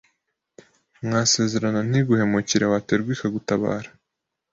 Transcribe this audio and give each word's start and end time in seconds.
mwasezerana 1.03 1.79
ntiguhemukire, 1.89 2.65
waterwa 2.71 3.09
ikagutabara, 3.15 3.89